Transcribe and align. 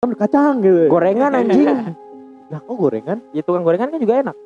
kan 0.00 0.16
kacang 0.16 0.64
gitu. 0.64 0.88
Gorengan 0.88 1.36
anjing. 1.36 1.68
Nah, 2.48 2.56
kok 2.56 2.72
gorengan? 2.72 3.20
ya 3.36 3.44
tukang 3.44 3.60
gorengan 3.60 3.92
kan 3.92 4.00
juga 4.00 4.14
enak. 4.24 4.36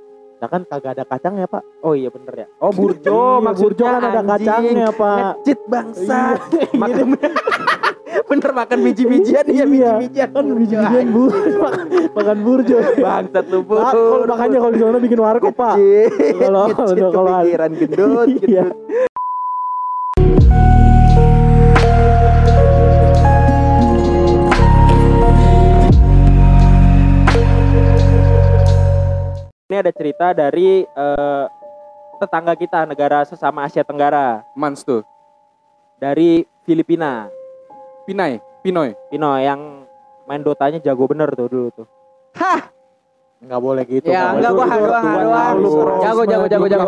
Nah 0.42 0.48
kan 0.50 0.66
kagak 0.66 0.98
ada 0.98 1.04
kacang 1.06 1.38
ya, 1.38 1.46
Pak. 1.46 1.62
Oh 1.78 1.94
iya 1.94 2.10
bener 2.10 2.34
ya. 2.34 2.46
Oh 2.58 2.74
burjo 2.74 3.38
Iya, 3.38 3.38
maksudnya 3.38 3.62
burjo 3.70 3.84
kan 3.86 4.02
ada 4.02 4.22
kacangnya, 4.26 4.88
Pak. 4.90 5.18
Ngecit 5.38 5.58
bangsat. 5.70 6.38
Iya. 6.50 6.66
Makan 6.82 7.06
bener 8.34 8.50
makan 8.50 8.78
biji-bijian 8.82 9.46
iya 9.46 9.62
Iya, 9.62 9.92
biji-bijian. 10.02 10.28
kan 10.34 10.44
biji-bijian 10.58 11.06
bu, 11.14 11.22
makan 12.18 12.38
burjo. 12.42 12.76
Bangsat 12.98 13.46
lu 13.46 13.58
bu. 13.62 13.74
Kalau 13.78 14.26
makanya 14.26 14.58
kalau 14.58 14.72
di 14.74 14.80
sana 14.82 14.98
bikin 14.98 15.20
warkop, 15.22 15.54
Pak. 15.54 15.74
Kalau- 16.34 16.66
kalau- 17.14 17.30
kepikiran 17.46 17.70
gendut, 17.78 18.26
Iya. 18.42 18.66
gendut. 18.74 19.13
Ini 29.74 29.82
ada 29.82 29.90
cerita 29.90 30.30
dari 30.30 30.86
eh, 30.86 31.44
tetangga 32.22 32.54
kita 32.54 32.86
negara 32.86 33.26
sesama 33.26 33.66
Asia 33.66 33.82
Tenggara 33.82 34.46
Mans 34.54 34.86
tuh. 34.86 35.02
dari 35.98 36.46
Filipina. 36.62 37.26
Pinai, 38.06 38.38
Pinoy. 38.62 38.94
Pino 39.10 39.34
yang 39.34 39.82
main 40.30 40.46
Dotanya 40.46 40.78
jago 40.78 41.10
bener 41.10 41.26
tuh 41.34 41.50
dulu 41.50 41.68
tuh. 41.74 41.86
Nggak 43.42 43.58
boleh 43.58 43.82
gitu. 43.90 44.14
Ya, 44.14 44.30
enggak, 44.30 44.54
gua 44.54 44.66
haluan. 44.70 45.02
tahu, 45.02 45.70
Jago, 46.06 46.22
jago, 46.22 46.46
jago, 46.46 46.66
jago. 46.70 46.86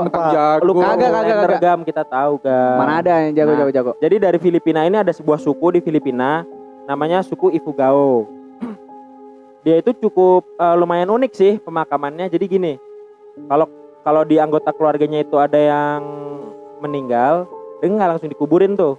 Lu 0.62 0.71
kan 0.79 0.95
Kagak, 0.95 1.11
kagak, 1.11 1.37
kagak. 1.43 1.59
Gam 1.59 1.81
kita 1.83 2.03
tahu 2.07 2.33
gak? 2.39 2.75
Mana 2.79 2.93
ada 3.03 3.12
yang 3.27 3.34
jago 3.34 3.51
Nah. 3.51 3.59
jago 3.67 3.71
jago. 3.75 3.93
Jadi 3.98 4.17
dari 4.23 4.39
Filipina 4.39 4.87
ini 4.87 4.95
ada 4.95 5.11
sebuah 5.11 5.43
suku 5.43 5.75
di 5.75 5.81
Filipina 5.83 6.47
namanya 6.87 7.19
suku 7.27 7.51
Ifugao. 7.51 8.31
Dia 9.66 9.83
itu 9.83 9.91
cukup 9.98 10.47
eh, 10.62 10.77
lumayan 10.79 11.11
unik 11.11 11.33
sih 11.34 11.52
pemakamannya. 11.59 12.30
Jadi 12.30 12.47
gini, 12.47 12.72
kalau 13.50 13.67
kalau 14.06 14.22
di 14.22 14.39
anggota 14.39 14.70
keluarganya 14.70 15.27
itu 15.27 15.34
ada 15.42 15.59
yang 15.59 16.06
meninggal, 16.78 17.50
dia 17.83 17.91
nggak 17.91 18.11
langsung 18.14 18.31
dikuburin 18.31 18.78
tuh. 18.78 18.94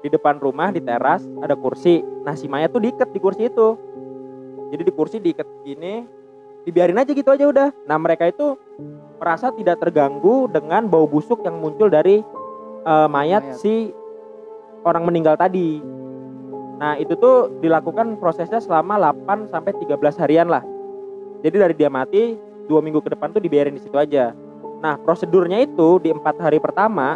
Di 0.00 0.08
depan 0.08 0.40
rumah 0.40 0.72
di 0.72 0.80
teras 0.80 1.28
ada 1.44 1.52
kursi. 1.52 2.00
Nah 2.24 2.32
si 2.32 2.48
mayat 2.48 2.72
tuh 2.72 2.80
diikat 2.80 3.12
di 3.12 3.20
kursi 3.20 3.52
itu. 3.52 3.76
Jadi 4.72 4.82
di 4.88 4.92
kursi 4.96 5.20
diikat 5.20 5.44
gini, 5.60 6.08
dibiarin 6.64 6.96
aja 6.96 7.12
gitu 7.12 7.28
aja 7.28 7.44
udah. 7.44 7.68
Nah 7.84 8.00
mereka 8.00 8.32
itu 8.32 8.56
merasa 9.20 9.52
tidak 9.52 9.76
terganggu 9.76 10.48
dengan 10.48 10.88
bau 10.88 11.04
busuk 11.04 11.44
yang 11.44 11.60
muncul 11.60 11.92
dari 11.92 12.24
eh, 12.88 13.08
mayat 13.12 13.44
Mayat. 13.44 13.60
si 13.60 13.92
orang 14.88 15.04
meninggal 15.04 15.36
tadi. 15.36 15.84
Nah, 16.82 16.98
itu 16.98 17.14
tuh 17.14 17.62
dilakukan 17.62 18.18
prosesnya 18.18 18.58
selama 18.58 18.98
8 18.98 19.46
sampai 19.46 19.70
13 19.78 20.18
harian 20.18 20.50
lah. 20.50 20.66
Jadi 21.46 21.54
dari 21.54 21.74
dia 21.78 21.86
mati, 21.86 22.34
dua 22.66 22.82
minggu 22.82 22.98
ke 22.98 23.14
depan 23.14 23.30
tuh 23.30 23.38
dibiarin 23.38 23.78
di 23.78 23.82
situ 23.82 23.94
aja. 23.94 24.34
Nah, 24.82 24.98
prosedurnya 24.98 25.62
itu 25.62 26.02
di 26.02 26.10
empat 26.10 26.42
hari 26.42 26.58
pertama 26.58 27.14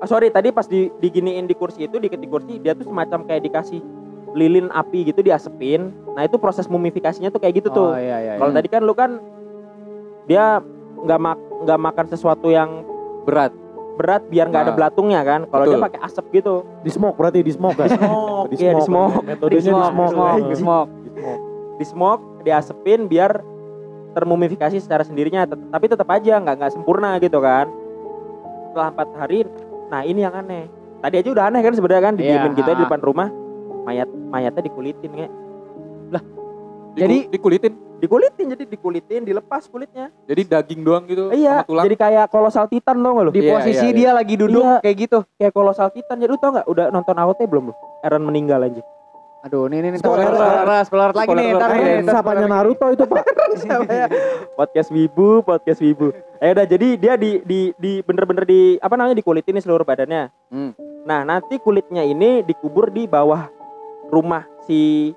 Ah, 0.00 0.08
sorry, 0.08 0.32
tadi 0.32 0.48
pas 0.48 0.64
di, 0.64 0.88
diginiin 0.96 1.44
di 1.44 1.52
kursi 1.52 1.84
itu, 1.84 2.00
diikat 2.00 2.24
di 2.24 2.28
kursi, 2.32 2.56
dia 2.56 2.72
tuh 2.72 2.88
semacam 2.88 3.20
kayak 3.28 3.44
dikasih 3.44 3.84
lilin 4.32 4.72
api 4.72 5.12
gitu 5.12 5.20
diasepin. 5.20 5.92
Nah, 6.16 6.24
itu 6.24 6.40
proses 6.40 6.64
mumifikasinya 6.72 7.28
tuh 7.28 7.36
kayak 7.36 7.60
gitu 7.60 7.68
tuh. 7.68 7.92
Oh 7.92 8.00
iya 8.00 8.16
iya. 8.16 8.32
Kalau 8.40 8.48
iya. 8.48 8.58
tadi 8.64 8.68
kan 8.72 8.82
lu 8.88 8.96
kan 8.96 9.20
dia 10.24 10.64
nggak 11.04 11.20
mak 11.20 11.38
nggak 11.68 11.80
makan 11.84 12.06
sesuatu 12.08 12.48
yang 12.48 12.80
Berat. 13.28 13.52
Berat 14.00 14.22
biar 14.26 14.48
nggak 14.48 14.62
ada 14.62 14.72
Nah, 14.72 14.78
belatunya 14.78 15.20
kan. 15.20 15.40
Kalau 15.44 15.64
dia 15.66 15.76
pakai 15.78 16.00
asap 16.00 16.24
gitu. 16.32 16.54
Di 16.80 16.90
smoke 16.90 17.14
berarti 17.14 17.38
di 17.40 17.52
smoke 17.52 17.76
kan? 17.76 17.88
Smoke, 17.90 18.48
Di 18.48 18.56
iya 18.58 18.72
di 18.72 18.80
smoke. 18.80 19.12
smoke. 19.12 19.26
Metodenya 19.28 19.60
di 19.60 19.62
smoke, 19.62 19.92
smoke. 19.92 20.10
smoke, 20.10 20.40
Di 20.40 20.56
smoke. 20.56 20.90
Di 20.96 21.10
smoke. 21.12 21.40
Di 21.76 21.84
smoke, 21.84 22.22
diasepin 22.40 23.00
biar 23.04 23.30
termumifikasi 24.10 24.76
secara 24.76 25.02
sendirinya. 25.02 25.44
Tapi 25.44 25.84
tetap 25.86 26.08
aja 26.08 26.32
nggak 26.34 26.54
nggak 26.56 26.72
sempurna 26.72 27.14
gitu 27.18 27.36
kan. 27.38 27.68
Setelah 28.66 28.88
empat 28.90 29.08
hari, 29.14 29.44
nah 29.86 30.00
ini 30.00 30.22
yang 30.22 30.32
aneh. 30.32 30.64
Tadi 30.98 31.14
aja 31.16 31.28
udah 31.28 31.44
aneh 31.46 31.60
kan 31.60 31.72
sebenarnya 31.72 32.02
kan 32.02 32.14
didiemin 32.14 32.52
Iya, 32.52 32.56
gitu 32.56 32.68
aja 32.68 32.74
di 32.74 32.82
ah. 32.82 32.86
depan 32.88 33.00
rumah. 33.00 33.28
Mayat 33.82 34.08
mayatnya 34.26 34.62
dikulitin 34.62 35.10
kayak. 35.10 35.32
Jadi- 36.90 37.26
Diku- 37.26 37.30
dikulitin. 37.30 37.72
Dikulitin 38.00 38.56
jadi 38.56 38.64
dikulitin, 38.64 39.20
dilepas 39.22 39.68
kulitnya. 39.68 40.08
Jadi 40.24 40.42
daging 40.48 40.80
doang 40.80 41.04
gitu 41.04 41.28
iya, 41.30 41.60
sama 41.60 41.68
tulang. 41.68 41.84
jadi 41.84 41.96
kayak 42.00 42.26
kolosal 42.32 42.64
titan 42.64 42.96
dong 42.96 43.20
lo. 43.20 43.28
di 43.28 43.44
Iya, 43.44 43.52
posisi 43.52 43.86
iya, 43.86 43.96
dia 43.96 44.10
lagi 44.16 44.34
duduk 44.40 44.64
Iya. 44.64 44.80
kayak 44.80 44.96
gitu. 44.96 45.18
kayak 45.36 45.52
kolosal 45.52 45.88
titan. 45.92 46.16
Jadi 46.16 46.30
lu 46.32 46.40
tau 46.40 46.50
nggak? 46.56 46.66
Udah 46.66 46.86
nonton 46.88 47.12
AOT 47.14 47.40
belum 47.44 47.68
lu? 47.68 47.74
Eren 48.00 48.24
meninggal 48.24 48.64
aja. 48.64 48.80
Aduh, 49.40 49.72
ini 49.72 49.80
ini 49.80 49.96
Spoiler 49.96 50.28
spoiler, 50.28 50.84
spoiler, 50.84 50.84
spoiler 50.84 51.10
lagi 51.16 51.32
nih, 51.32 51.48
alert. 51.48 51.60
ntar 51.60 51.70
Eh, 51.72 51.80
nih, 51.80 52.12
spoiler 52.12 52.44
Naruto 52.44 52.86
itu, 52.92 53.04
Pak? 53.08 53.22
Ya? 53.88 54.06
podcast 54.52 54.88
Wibu, 54.92 55.28
podcast 55.40 55.80
Wibu. 55.80 56.12
Eh 56.36 56.52
udah 56.52 56.64
jadi 56.64 56.88
dia 57.00 57.14
di 57.16 57.40
di 57.44 57.72
di 57.76 57.92
bener-bener 58.00 58.44
di 58.44 58.76
apa 58.76 58.96
namanya 58.96 59.16
dikulitin 59.16 59.56
nih 59.56 59.64
seluruh 59.64 59.84
badannya. 59.84 60.28
Hmm. 60.48 60.72
Nah, 61.04 61.24
nanti 61.24 61.56
kulitnya 61.56 62.04
ini 62.04 62.44
dikubur 62.44 62.88
di 62.88 63.08
bawah 63.08 63.48
rumah 64.08 64.44
si 64.64 65.12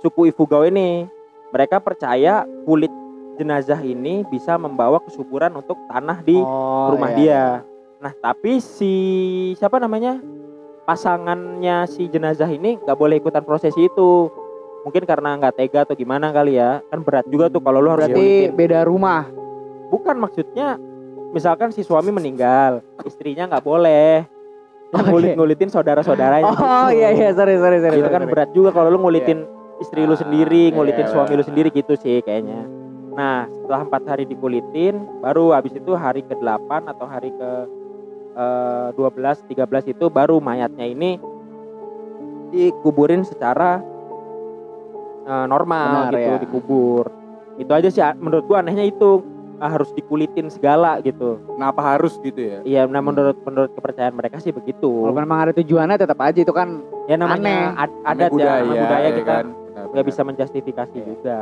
suku 0.00 0.28
Ifugao 0.28 0.64
ini. 0.64 1.04
Mereka 1.48 1.80
percaya 1.80 2.44
kulit 2.68 2.92
jenazah 3.40 3.80
ini 3.80 4.26
bisa 4.28 4.58
membawa 4.60 5.00
kesuburan 5.00 5.54
untuk 5.56 5.78
tanah 5.88 6.20
di 6.20 6.36
Oh, 6.36 6.92
rumah 6.92 7.14
iya, 7.14 7.16
dia. 7.16 7.44
Nah, 7.98 8.12
tapi 8.20 8.60
si 8.60 8.92
siapa 9.56 9.80
namanya? 9.80 10.20
Pasangannya 10.84 11.84
si 11.88 12.08
jenazah 12.08 12.48
ini 12.48 12.76
nggak 12.80 12.98
boleh 12.98 13.16
ikutan 13.16 13.44
prosesi 13.44 13.86
itu. 13.86 14.28
Mungkin 14.84 15.04
karena 15.04 15.36
nggak 15.36 15.56
tega 15.56 15.84
atau 15.84 15.96
gimana 15.96 16.32
kali 16.32 16.56
ya. 16.56 16.80
Kan 16.88 17.00
berat 17.04 17.26
juga 17.28 17.48
tuh 17.48 17.60
kalau 17.60 17.80
lu 17.80 17.90
harus 17.92 18.08
Berarti 18.08 18.52
beda 18.52 18.84
rumah. 18.84 19.28
Bukan 19.88 20.16
maksudnya 20.20 20.76
misalkan 21.32 21.72
si 21.72 21.80
suami 21.84 22.08
meninggal, 22.08 22.80
istrinya 23.04 23.48
nggak 23.48 23.64
boleh 23.64 24.24
Oke. 24.92 25.04
ngulit-ngulitin 25.12 25.68
saudara-saudaranya. 25.68 26.48
Oh 26.84 26.88
iya 26.92 27.12
iya, 27.12 27.32
sorry 27.32 27.56
sorry 27.56 27.80
sorry. 27.80 28.00
Itu 28.00 28.08
kan 28.08 28.24
sorry. 28.24 28.32
berat 28.32 28.50
juga 28.56 28.72
kalau 28.72 28.88
lu 28.92 29.00
ngulitin 29.00 29.44
istri 29.78 30.02
lu 30.02 30.14
Ah, 30.14 30.20
sendiri, 30.20 30.68
iya, 30.68 30.74
ngulitin 30.74 31.06
iya, 31.06 31.12
suami 31.12 31.32
lu 31.34 31.42
iya. 31.42 31.48
sendiri 31.48 31.68
gitu 31.70 31.94
sih 31.94 32.18
kayaknya. 32.20 32.66
Nah, 33.14 33.50
setelah 33.50 33.80
empat 33.82 34.02
hari 34.06 34.24
dikulitin, 34.24 34.94
baru 35.18 35.50
habis 35.50 35.74
itu 35.74 35.92
hari 35.94 36.22
ke-8 36.22 36.86
atau 36.86 37.06
hari 37.06 37.30
ke 37.30 37.50
eh, 38.34 38.88
12, 38.94 39.42
13 39.50 39.90
itu 39.90 40.06
baru 40.06 40.38
mayatnya 40.38 40.86
ini 40.86 41.18
dikuburin 42.48 43.22
secara 43.22 43.82
eh, 45.26 45.46
normal 45.46 46.08
Benar, 46.08 46.12
gitu, 46.14 46.30
ya. 46.30 46.38
dikubur. 46.40 47.04
Itu 47.58 47.72
aja 47.74 47.88
sih 47.90 48.02
menurut 48.22 48.46
gua 48.46 48.62
anehnya 48.62 48.86
itu 48.86 49.22
ah, 49.58 49.66
harus 49.66 49.90
dikulitin 49.92 50.46
segala 50.48 51.02
gitu. 51.02 51.42
Kenapa 51.58 51.80
harus 51.82 52.14
gitu 52.22 52.38
ya? 52.38 52.58
Iya, 52.62 52.86
nah 52.86 53.02
menurut 53.02 53.34
menurut 53.42 53.74
kepercayaan 53.74 54.14
mereka 54.14 54.38
sih 54.38 54.54
begitu. 54.54 54.86
Kalau 54.86 55.14
memang 55.14 55.38
ada 55.42 55.52
tujuannya 55.52 55.98
tetap 55.98 56.18
aja 56.22 56.38
itu 56.38 56.54
kan 56.54 56.80
ya 57.10 57.18
namanya 57.18 57.74
aneh. 57.74 57.82
ad- 57.82 57.98
adat 58.06 58.30
ya, 58.30 58.62
budaya, 58.62 58.62
budaya 58.62 59.02
ya 59.02 59.10
kita 59.18 59.32
kan? 59.42 59.46
Nggak 59.90 60.06
bisa 60.06 60.20
menjustifikasi 60.22 60.94
Iya. 60.94 61.04
juga. 61.06 61.38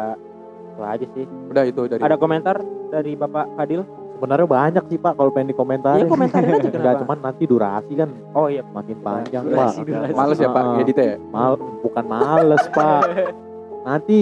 Itu 0.69 0.83
aja 0.83 1.07
sih. 1.09 1.25
Udah 1.49 1.65
itu 1.65 1.81
dari 1.87 2.01
Ada 2.01 2.17
komentar 2.17 2.57
dari 2.89 3.12
Bapak 3.15 3.47
Fadil? 3.55 3.83
Sebenarnya 4.17 4.49
banyak 4.49 4.84
sih, 4.89 4.97
Pak, 4.97 5.12
kalau 5.12 5.29
pengen 5.29 5.53
dikomentarin. 5.53 6.01
Iya, 6.01 6.09
komentarin 6.09 6.49
aja, 6.57 6.91
cuman 7.05 7.19
nanti 7.21 7.45
durasi 7.45 7.93
kan 7.95 8.09
Oh 8.33 8.49
iya. 8.49 8.65
makin 8.67 8.97
panjang, 8.99 9.45
Durasi, 9.45 9.77
Pak. 9.77 9.84
durasi. 9.84 10.12
Males 10.15 10.39
ya 10.39 10.49
Pak 10.49 10.62
Ah. 10.62 10.73
ngeditnya 10.75 11.05
ya? 11.05 11.17
Mal, 11.29 11.53
bukan 11.83 12.05
males, 12.07 12.65
Pak. 12.71 13.01
Nanti 13.84 14.19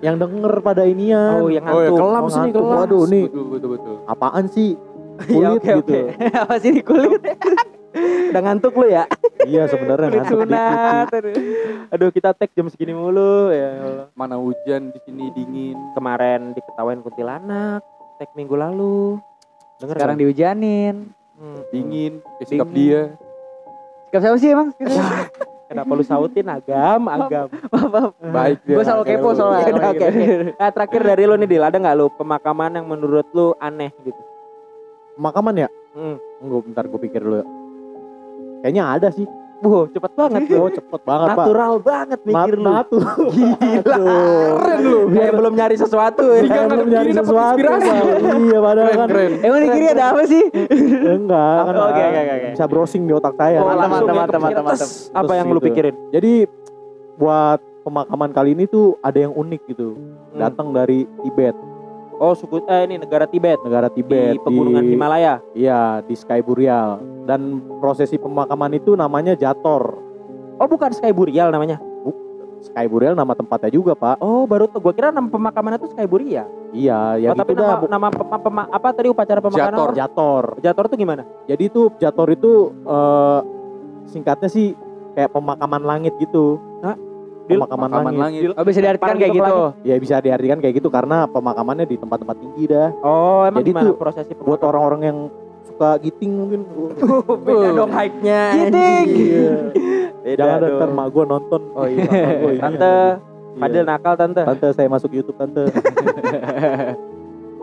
yang 0.00 0.16
denger 0.16 0.52
pada 0.60 0.82
inian. 0.84 1.36
Oh, 1.36 1.48
yang 1.48 1.64
Oh 1.64 1.80
ya 1.80 1.88
ngantuk. 1.88 1.96
kelam 1.98 2.16
Oh, 2.18 2.28
sih 2.28 2.36
nih 2.38 2.44
ngantuk. 2.48 2.62
kelam. 2.64 2.78
Waduh, 2.80 3.04
nih. 3.06 3.24
Betul 3.28 3.44
betul 3.50 3.68
betul. 3.76 3.94
Apaan 4.06 4.44
sih? 4.48 4.68
Iya, 4.72 5.24
Kulit 5.32 5.60
oke, 5.60 5.72
gitu. 5.74 5.92
oke. 5.92 6.00
apa 6.44 6.54
sih 6.56 6.70
di 6.72 6.82
kulit? 6.82 7.20
Udah 8.30 8.42
ngantuk 8.42 8.74
lu 8.74 8.86
ya? 8.86 9.04
Iya, 9.42 9.66
sebenarnya 9.66 10.08
ngantuk 10.12 10.40
sunat. 10.42 11.06
Aduh. 11.10 11.34
Aduh, 11.88 12.08
kita 12.10 12.30
tag 12.32 12.50
jam 12.52 12.66
segini 12.66 12.92
mulu 12.92 13.48
ya 13.48 13.70
Allah. 13.78 14.06
Mana 14.12 14.36
hujan 14.36 14.90
di 14.90 15.00
sini 15.02 15.30
dingin. 15.32 15.76
Kemarin 15.94 16.52
diketawain 16.52 17.00
kuntilanak, 17.00 17.80
tag 18.16 18.30
minggu 18.34 18.54
lalu. 18.54 19.16
Dengar 19.76 19.96
Sekarang 19.96 20.16
dihujanin. 20.16 21.12
Hmm. 21.36 21.60
Dingin, 21.68 22.24
kayak 22.40 22.48
sikap 22.48 22.68
Dingin. 22.68 22.76
dia. 22.76 23.02
Sikap 24.08 24.20
siapa 24.22 24.36
sih 24.36 24.50
emang? 24.50 24.68
Kenapa 25.68 25.90
lu 25.92 26.00
sautin 26.00 26.46
agam, 26.46 27.10
agam. 27.10 27.50
Baik 28.22 28.62
dia. 28.62 28.76
Gue 28.78 28.84
selalu 28.86 29.02
kepo 29.04 29.28
Ya 29.28 29.34
soalnya. 29.34 29.66
udah, 29.68 29.90
oke, 29.90 30.04
oke. 30.06 30.24
Nah, 30.54 30.70
terakhir 30.70 31.00
dari 31.02 31.22
lu 31.26 31.34
nih, 31.34 31.48
Dil, 31.50 31.64
ada 31.66 31.74
nggak 31.74 31.96
lu 31.98 32.06
pemakaman 32.14 32.78
yang 32.78 32.86
menurut 32.86 33.26
lu 33.34 33.50
aneh 33.58 33.90
gitu? 34.00 34.22
Makaman 35.18 35.66
ya? 35.66 35.68
Hmm. 35.90 36.22
Enggak, 36.38 36.60
bentar 36.64 36.84
gue 36.86 37.00
pikir 37.02 37.18
dulu. 37.18 37.42
ya. 37.42 37.46
Kayaknya 38.60 38.84
ada 38.86 39.08
sih. 39.10 39.26
Wow, 39.56 39.88
cepet 39.88 40.12
banget 40.12 40.40
Oh, 40.52 40.68
lu. 40.68 40.76
cepet 40.76 41.00
banget, 41.00 41.26
Pak. 41.26 41.36
Natural 41.40 41.72
banget 41.80 42.20
mikir 42.22 42.54
Nat- 42.60 42.60
lu. 42.60 42.64
Natu. 42.68 42.98
Gila. 43.34 43.96
Keren 44.52 44.80
lu. 44.84 45.00
Kayak 45.08 45.32
belum 45.32 45.52
nyari 45.56 45.76
sesuatu 45.76 46.24
ya. 46.28 46.40
Kayak 46.40 46.46
nggak 46.46 46.68
belum 46.68 46.88
nyari 46.92 47.10
sesuatu. 47.10 47.66
Iya, 48.36 48.58
padahal 48.60 48.86
Keren 48.86 48.98
kan. 48.98 49.08
keren. 49.08 49.32
Emang 49.40 49.60
di 49.60 49.68
kiri 49.72 49.86
ada 49.88 50.04
apa 50.12 50.22
sih? 50.24 50.42
Enggak, 51.02 51.58
kan. 51.62 51.74
Oke, 51.74 52.02
oke, 52.02 52.20
oke. 52.20 52.48
Bisa 52.52 52.64
browsing 52.66 53.02
di 53.04 53.12
otak 53.12 53.34
saya. 53.34 53.58
Oh, 53.58 53.66
Mantap, 53.66 53.88
mantap, 54.12 54.40
mantap, 54.40 54.64
mantap. 54.66 54.88
Apa 55.14 55.32
yang 55.34 55.46
lu 55.48 55.56
gitu. 55.56 55.66
pikirin? 55.66 55.94
Jadi 56.10 56.32
buat 57.16 57.58
pemakaman 57.80 58.30
kali 58.30 58.52
ini 58.52 58.64
tuh 58.66 59.00
ada 59.00 59.16
yang 59.18 59.32
unik 59.32 59.62
gitu. 59.66 59.96
Hmm. 59.96 60.36
Datang 60.36 60.68
dari 60.70 61.08
Tibet, 61.24 61.56
Oh 62.16 62.32
suku 62.32 62.64
eh 62.64 62.88
ini 62.88 62.96
negara 62.96 63.28
Tibet 63.28 63.60
negara 63.60 63.92
Tibet 63.92 64.36
di 64.36 64.40
pegunungan 64.40 64.84
Himalaya. 64.88 65.36
Iya, 65.52 66.00
di 66.00 66.16
Sky 66.16 66.40
Burial. 66.40 66.96
Dan 67.28 67.60
prosesi 67.76 68.16
pemakaman 68.16 68.72
itu 68.72 68.96
namanya 68.96 69.36
Jator. 69.36 70.00
Oh 70.56 70.64
bukan 70.64 70.96
Sky 70.96 71.12
Burial 71.12 71.52
namanya. 71.52 71.76
Sky 72.64 72.88
Burial 72.88 73.12
nama 73.12 73.36
tempatnya 73.36 73.68
juga, 73.68 73.92
Pak. 73.92 74.16
Oh 74.24 74.48
baru 74.48 74.64
tuh. 74.64 74.80
Gua 74.80 74.96
kira 74.96 75.12
nama 75.12 75.28
pemakaman 75.28 75.76
itu 75.76 75.92
Sky 75.92 76.08
Burial. 76.08 76.48
Iya, 76.72 77.20
ya 77.20 77.28
oh 77.30 77.36
tapi 77.36 77.52
gitu 77.52 77.62
nama, 77.62 77.72
dah. 77.76 77.78
bu- 77.84 77.90
nama 77.92 78.08
pema- 78.08 78.40
pema- 78.42 78.68
apa 78.72 78.88
tadi 78.96 79.08
upacara 79.12 79.40
pemakaman 79.44 79.68
Jator. 79.76 79.88
apa? 79.92 79.96
Jator. 80.00 80.44
Jator 80.64 80.84
tuh 80.88 80.96
gimana? 80.96 81.22
Jadi 81.44 81.62
itu 81.68 81.92
Jator 82.00 82.28
itu 82.32 82.52
eh, 82.88 83.40
singkatnya 84.08 84.48
sih 84.48 84.72
kayak 85.12 85.36
pemakaman 85.36 85.84
langit 85.84 86.16
gitu. 86.16 86.56
Dil- 86.80 87.00
Pemakaman 87.48 87.88
Pemakaman 87.88 88.12
langit. 88.12 88.42
langit. 88.42 88.58
Oh 88.58 88.64
bisa 88.64 88.80
diartikan 88.80 89.16
kayak 89.16 89.32
gitu 89.32 89.44
gitu. 89.44 89.64
Ya 89.82 89.94
bisa 89.96 90.14
diartikan 90.18 90.58
kayak 90.58 90.74
gitu 90.76 90.88
karena 90.88 91.16
pemakamannya 91.26 91.84
di 91.84 91.96
tempat-tempat 91.96 92.36
tinggi 92.36 92.64
dah. 92.66 92.88
Oh 93.00 93.42
emang 93.42 93.62
Jadi 93.62 93.70
gimana 93.70 93.86
tuh 93.86 93.96
prosesi 93.96 94.32
Buat 94.36 94.60
orang-orang 94.62 95.00
yang 95.02 95.18
suka 95.64 95.88
giting 95.98 96.32
mungkin. 96.32 96.60
Beda 97.46 97.68
dong 97.72 97.90
hype-nya. 97.90 98.40
Giting. 98.52 99.06
Iya. 99.08 99.50
Beda 100.20 100.40
Jangan 100.40 100.58
dong. 100.60 100.74
ntar 100.76 100.90
mak 100.92 101.06
gue 101.08 101.24
nonton. 101.24 101.60
Oh 101.72 101.86
iya. 101.86 102.10
Gua 102.36 102.50
ini. 102.52 102.60
Tante, 102.60 102.94
Iya. 103.56 103.62
Fadil 103.62 103.84
nakal 103.84 104.14
tante. 104.14 104.42
Tante 104.42 104.66
saya 104.70 104.84
masuk 104.86 105.10
YouTube 105.10 105.36
tante. 105.36 105.64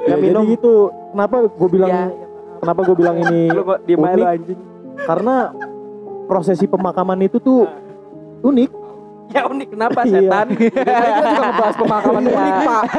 Ya, 0.04 0.16
minum. 0.16 0.44
Jadi 0.44 0.54
gitu. 0.54 0.92
Kenapa 1.12 1.36
gue 1.46 1.70
bilang 1.70 1.90
Iya, 1.90 2.06
kenapa 2.60 2.80
gue 2.84 2.96
bilang 2.98 3.16
ini 3.18 3.42
Lu 3.48 3.64
kok 3.64 3.80
diem 3.84 4.00
aja 4.00 4.12
lu 4.12 4.20
Unik. 4.20 4.34
anjing. 4.34 4.60
karena 5.00 5.36
prosesi 6.26 6.66
pemakaman 6.66 7.20
itu 7.22 7.38
tuh 7.38 7.68
unik. 8.42 8.72
Ya 9.34 9.44
unik 9.46 9.68
kenapa 9.74 10.00
Iya. 10.06 10.14
setan? 10.22 10.48
Kita 10.60 10.92
juga 11.26 11.42
ngebahas 11.42 11.76
pemakaman 11.76 12.22
Iya. 12.24 12.34
unik, 12.34 12.56
Pak. 12.64 12.84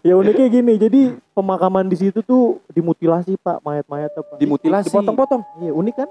Ya 0.00 0.16
uniknya 0.16 0.48
gini. 0.48 0.74
Jadi 0.80 1.00
pemakaman 1.30 1.84
di 1.84 1.96
situ 2.00 2.24
tuh 2.24 2.56
dimutilasi 2.72 3.36
pak 3.36 3.60
mayat-mayat 3.60 4.08
apa? 4.16 4.40
Dimutilasi. 4.40 4.88
Dipotong-potong. 4.88 5.44
Iya 5.60 5.76
unik 5.76 5.94
kan? 5.94 6.08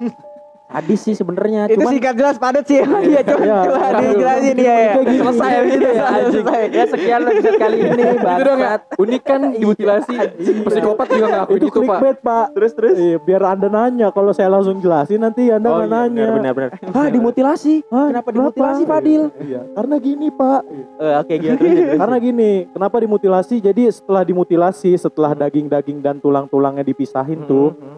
Sadis 0.68 1.00
sih 1.00 1.14
sebenarnya. 1.14 1.64
Itu 1.64 1.80
Cuman 1.80 1.92
singkat 1.92 2.14
jelas 2.14 2.36
padat 2.36 2.64
sih. 2.64 2.84
Iya 3.08 3.20
coba 3.24 3.40
Iya. 3.40 3.58
coba 3.64 3.78
Iya. 3.80 4.00
dijelasin 4.04 4.56
ya. 4.58 4.76
ya. 4.76 4.92
Gini. 4.94 5.16
selesai 5.18 5.50
ya 5.50 6.04
anjing. 6.06 6.44
Ya 6.68 6.84
sekian 6.86 7.20
episode 7.24 7.56
kali 7.56 7.76
ini 7.80 8.02
Itu 8.12 8.42
dong 8.44 8.60
ya. 8.60 8.72
Unik 8.94 9.22
kan 9.22 9.40
dimutilasi. 9.50 10.16
Psikopat 10.62 11.06
juga 11.08 11.26
ngelakuin 11.26 11.56
Itu 11.56 11.66
itu, 11.66 11.80
Pak. 11.80 11.84
clickbait 11.88 12.18
pak. 12.20 12.46
Terus 12.52 12.72
terus. 12.74 12.94
Iya, 12.94 13.16
biar 13.18 13.42
anda 13.48 13.68
nanya. 13.68 14.08
Kalau 14.10 14.30
saya 14.30 14.48
langsung 14.48 14.76
jelasin 14.78 15.18
nanti 15.18 15.48
anda 15.48 15.66
Oh 15.66 15.78
nggak 15.78 15.88
iya, 15.88 15.96
nanya. 15.98 16.26
benar 16.30 16.52
benar 16.52 16.52
benar. 16.76 16.92
Hah, 16.92 17.06
dimutilasi. 17.08 17.74
Hah, 17.88 18.06
Kenapa 18.08 18.28
dimutilasi, 18.28 18.82
Fadil? 18.84 19.22
Iya. 19.38 19.60
Karena 19.72 19.94
gini 19.96 20.28
pak. 20.28 20.60
Eh, 20.98 21.14
oke 21.16 21.34
gitu 21.34 21.54
terus. 21.56 21.96
Karena 21.96 22.16
gini, 22.18 22.50
kenapa 22.68 22.96
dimutilasi? 22.98 23.56
Jadi 23.58 23.82
setelah 23.88 24.22
dimutilasi, 24.22 24.90
setelah 24.94 25.32
daging-daging 25.32 25.98
dan 25.98 26.18
tulang-tulangnya 26.18 26.82
dipisahin 26.82 27.42
tuh, 27.44 27.72
Hmm, 27.72 27.96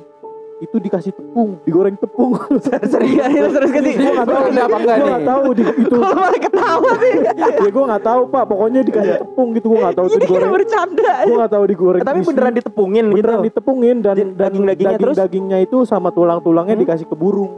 itu 0.60 0.76
dikasih 0.76 1.10
tepung, 1.10 1.56
digoreng 1.64 1.96
tepung. 1.96 2.36
Serius 2.92 3.48
terus 3.50 3.70
sini. 3.70 3.96
gue 3.96 4.12
nggak 4.12 4.28
tahu, 4.28 4.42
Ada 4.44 4.60
apa 4.60 4.76
enggak 4.76 4.92
gue 4.92 5.00
nih? 5.00 5.08
nggak 5.08 5.24
tahu 5.26 5.44
di, 5.50 5.62
itu. 5.64 5.96
Kalau 5.96 6.14
malah 6.14 6.36
ketawa 6.38 6.90
sih. 6.94 7.12
ya 7.64 7.70
gue 7.70 7.84
nggak 7.88 8.02
tahu 8.02 8.20
pak. 8.28 8.44
Pokoknya 8.44 8.80
dikasih 8.82 9.14
tepung 9.18 9.48
gitu, 9.50 9.66
gue 9.66 9.78
nggak 9.80 9.96
tahu 9.96 10.04
itu 10.04 10.12
Ini 10.12 10.20
kira 10.20 10.28
digoreng. 10.28 10.52
bercanda. 10.52 11.12
Gue 11.22 11.36
nggak 11.38 11.52
tahu 11.52 11.64
digoreng. 11.66 12.00
Tapi 12.02 12.18
beneran 12.22 12.52
ditepungin 12.54 13.04
gitu. 13.06 13.16
beneran 13.16 13.40
ditepungin 13.42 13.96
dan 13.98 14.14
daging-dagingnya 14.30 14.98
terus? 14.98 15.16
daging-dagingnya 15.16 15.58
itu 15.62 15.76
sama 15.82 16.08
tulang-tulangnya 16.10 16.68
Hmm? 16.70 16.82
dikasih 16.82 17.06
ke 17.06 17.16
burung, 17.16 17.52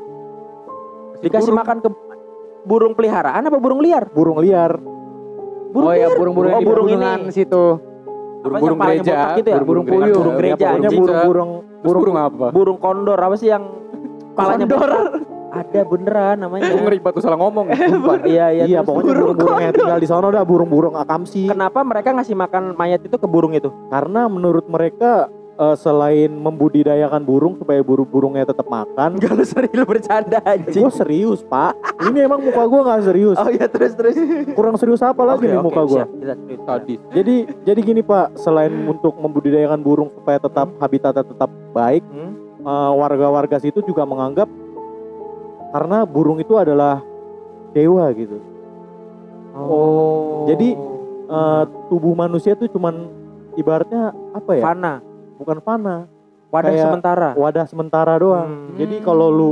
Dikasih 1.21 1.53
makan 1.53 1.79
ke 1.79 1.89
burung 2.63 2.95
peliharaan 2.95 3.43
apa 3.43 3.57
burung 3.57 3.79
liar? 3.79 4.07
burung 4.09 4.39
liar. 4.39 4.79
Burung 5.69 5.89
Oh 5.89 5.95
ya 5.97 6.07
burung-burung 6.09 6.53
Oh, 6.53 6.61
di 6.61 6.67
burung 6.67 6.87
ini. 6.87 7.31
situ. 7.31 7.65
Burung-burung 8.43 8.79
gereja. 8.79 9.35
Burung-burung 9.35 9.65
Burung 9.65 9.87
gereja. 9.87 10.15
burung 10.15 10.37
gereja, 10.37 10.67
burung-burung 10.93 11.51
burung 11.83 12.03
burung 12.07 12.19
apa? 12.19 12.47
Burung 12.55 12.79
kondor 12.79 13.19
apa 13.19 13.35
sih 13.37 13.51
yang 13.51 13.67
palanya 14.39 14.65
Kondor. 14.65 14.91
Ada 15.53 15.85
beneran 15.85 16.37
namanya. 16.41 16.73
Gue 16.73 16.81
ngeri 16.81 16.97
banget 16.97 17.21
tuh 17.21 17.25
salah 17.29 17.37
ngomong. 17.37 17.69
Sumpah. 17.77 18.25
Iya 18.25 18.47
iya. 18.57 18.65
Iya, 18.65 18.81
pokoknya 18.81 19.13
burung 19.13 19.37
burung-burung 19.37 19.61
yang 19.61 19.75
tinggal 19.77 20.01
di 20.01 20.09
sana 20.09 20.27
dah 20.33 20.45
burung-burung 20.49 20.95
akamsi. 20.97 21.53
Kenapa 21.53 21.85
mereka 21.85 22.17
ngasih 22.17 22.33
makan 22.33 22.73
mayat 22.73 23.05
itu 23.05 23.21
ke 23.21 23.29
burung 23.29 23.53
itu? 23.53 23.69
Karena 23.93 24.33
menurut 24.33 24.65
mereka 24.73 25.29
eh, 25.63 25.77
selain 25.77 26.27
membudidayakan 26.29 27.23
burung 27.23 27.55
supaya 27.55 27.79
burung-burungnya 27.81 28.43
tetap 28.45 28.67
makan, 28.67 29.15
Enggak 29.15 29.33
lu 29.33 29.45
serius 29.45 29.73
lu 29.73 29.85
bercanda 29.87 30.43
anjing. 30.43 30.83
gue 30.83 30.93
serius 30.93 31.41
pak. 31.43 31.79
Ini 32.03 32.27
emang 32.27 32.43
muka 32.43 32.63
gue 32.63 32.81
nggak 32.83 33.03
serius. 33.05 33.37
Oh 33.37 33.47
iya 33.47 33.67
terus 33.67 33.95
terus. 33.95 34.19
Kurang 34.53 34.75
serius 34.75 34.99
apa 35.01 35.23
lagi 35.23 35.47
Oke, 35.47 35.49
nih 35.49 35.59
oke, 35.59 35.67
muka 35.69 35.83
gue? 35.87 36.03
Sadis. 36.61 36.99
Jadi 37.13 37.35
jadi 37.63 37.81
gini 37.81 38.03
pak, 38.03 38.35
selain 38.37 38.75
untuk 38.85 39.15
membudidayakan 39.15 39.79
burung 39.79 40.11
supaya 40.13 40.37
tetap 40.37 40.67
habitatnya 40.77 41.23
tetap 41.23 41.51
baik, 41.71 42.03
Hmm? 42.05 42.35
eh, 42.61 42.93
warga-warga 42.93 43.57
situ 43.57 43.79
juga 43.81 44.03
menganggap 44.03 44.51
karena 45.71 46.03
burung 46.03 46.37
itu 46.37 46.53
adalah 46.55 46.99
dewa 47.71 48.11
gitu. 48.13 48.37
Oh. 49.53 50.45
Jadi, 50.47 50.91
Eh, 51.23 51.65
tubuh 51.89 52.13
manusia 52.13 52.53
tuh 52.53 52.69
cuman 52.69 53.09
ibaratnya 53.57 54.13
apa 54.37 54.53
ya? 54.53 54.69
fana, 54.69 55.01
Bukan 55.43 55.59
fana, 55.61 56.07
wadah 56.49 56.71
Kayak- 56.71 56.85
sementara. 56.87 57.29
wadah 57.35 57.67
sementara 57.67 58.15
doang. 58.17 58.49
Hmm. 58.49 58.79
Jadi 58.79 58.97
kalau 59.03 59.29
lu 59.29 59.51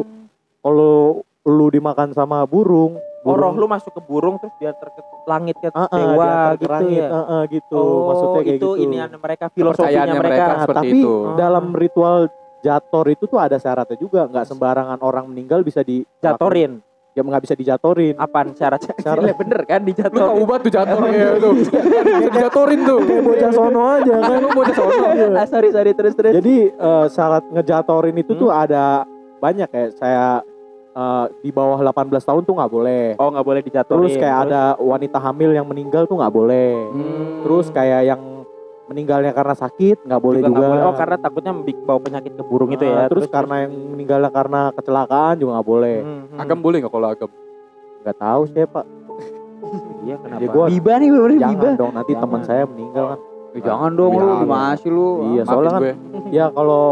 kalau 0.61 0.97
lu 1.43 1.67
dimakan 1.69 2.13
sama 2.13 2.47
burung, 2.47 3.01
Oh, 3.21 3.37
roh 3.37 3.53
burung 3.53 3.55
lu 3.59 3.67
masuk 3.69 3.93
ke 3.93 4.01
burung 4.01 4.41
terus 4.41 4.55
dia 4.57 4.73
ter 4.73 4.89
ke 4.89 5.01
langit 5.27 5.53
ke 5.59 5.69
Ah, 5.71 5.85
ah, 5.85 5.93
dewa 5.93 6.31
gitu 6.57 6.73
langit, 6.73 7.03
ya. 7.05 7.09
ah, 7.11 7.21
ah, 7.21 7.43
gitu. 7.45 7.77
Oh, 7.77 8.09
Maksudnya 8.09 8.33
kayak 8.39 8.49
itu 8.49 8.57
gitu. 8.57 8.69
ini 8.81 8.97
mereka 8.97 9.45
filosofinya 9.53 10.05
mereka. 10.07 10.21
mereka 10.25 10.45
Nah, 10.47 10.61
seperti 10.65 10.79
tapi 10.81 11.01
itu. 11.01 11.13
dalam 11.37 11.65
ritual 11.75 12.19
jator 12.61 13.05
itu 13.09 13.25
tuh 13.27 13.37
ada 13.37 13.57
syaratnya 13.57 13.97
juga, 13.97 14.25
nggak 14.25 14.47
sembarangan 14.47 14.99
orang 15.01 15.25
meninggal 15.27 15.61
bisa 15.61 15.81
di 15.81 16.01
Jatorin. 16.17 16.81
Ya 17.11 17.21
nggak 17.21 17.43
bisa 17.43 17.55
dijatorin. 17.55 18.15
Apaan 18.17 18.55
syarat 18.55 18.81
Syarat- 18.97 19.25
Iya, 19.29 19.35
bener 19.35 19.61
kan 19.65 19.81
Lu 19.83 19.89
dijatorin. 19.89 20.21
tau 20.21 20.35
ubat 20.39 20.59
tuh 20.61 20.73
jatuh 20.73 20.99
ya 21.09 21.29
tuh. 21.37 21.53
Bisa 22.21 22.31
dijaturin 22.31 22.81
tuh. 22.85 22.99
Kayak 23.03 23.23
bocah 23.25 23.51
sono 23.51 23.81
aja 23.85 24.15
kan. 24.21 24.39
Lu 24.39 24.49
bocah 24.51 24.75
sono. 24.75 24.99
ah, 25.41 25.47
sorry 25.47 25.69
sorry 25.71 25.93
terus 25.93 26.15
terus. 26.15 26.33
Jadi 26.35 26.57
eh, 26.71 27.07
syarat 27.09 27.45
ngejatorin 27.51 28.17
itu 28.17 28.33
tuh 28.35 28.51
ada 28.51 29.05
banyak 29.39 29.69
kayak 29.69 29.91
saya 29.97 30.45
eh, 30.91 31.25
di 31.41 31.51
bawah 31.51 31.79
18 31.81 32.11
tahun 32.21 32.43
tuh 32.45 32.55
nggak 32.57 32.73
boleh. 32.73 33.05
oh 33.17 33.29
nggak 33.31 33.47
boleh 33.47 33.61
dijatorin. 33.63 34.01
Terus 34.07 34.15
kayak 34.17 34.39
ada 34.47 34.63
wanita 34.77 35.19
hamil 35.19 35.51
yang 35.51 35.67
meninggal 35.67 36.07
tuh 36.07 36.19
nggak 36.19 36.35
boleh. 36.35 36.73
Hmm. 36.91 37.43
Terus 37.43 37.67
kayak 37.71 38.03
yang 38.07 38.21
meninggalnya 38.91 39.31
karena 39.31 39.55
sakit 39.55 40.03
nggak 40.03 40.19
boleh 40.21 40.41
Juga 40.41 40.49
juga. 40.49 40.59
nggak 40.59 40.69
boleh. 40.69 40.83
Oh 40.85 40.95
karena 40.95 41.17
takutnya 41.17 41.53
bawa 41.81 42.01
penyakit 42.01 42.33
ke 42.35 42.43
burung 42.43 42.71
itu 42.71 42.83
Nah, 42.83 42.91
ya. 42.93 43.03
terus, 43.07 43.25
karena 43.27 43.55
yang 43.63 43.73
meninggalnya 43.89 44.31
karena 44.31 44.61
kecelakaan 44.73 45.35
juga 45.37 45.51
nggak 45.55 45.69
boleh. 45.69 45.97
Hmm, 46.01 46.21
hmm. 46.27 46.39
Agam 46.39 46.59
boleh 46.59 46.77
nggak 46.81 46.91
kalau 46.91 47.09
agam? 47.09 47.31
Nggak 48.01 48.17
tahu 48.19 48.43
sih 48.47 48.67
pak. 48.67 48.87
Iya 50.01 50.15
kenapa? 50.19 50.41
Ya, 50.41 50.49
gua- 50.51 50.69
Biba 50.69 50.93
nih 50.97 51.09
bener 51.09 51.31
Biba. 51.31 51.43
Jangan 51.47 51.73
dong 51.77 51.93
nanti 51.95 52.13
teman 52.13 52.41
saya 52.43 52.63
meninggal 52.65 53.05
kan. 53.07 53.19
Eh, 53.51 53.61
Jangan 53.61 53.91
dong 53.93 54.13
lu 54.13 54.19
Jangan. 54.21 54.43
gimana 54.43 54.73
sih 54.75 54.91
lu? 54.91 55.09
Iya 55.29 55.43
soalnya 55.45 55.71
kan 55.71 55.83
gue. 55.83 55.95
ya 56.31 56.45
kalau 56.49 56.85